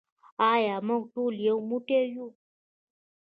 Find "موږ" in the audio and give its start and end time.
0.87-1.03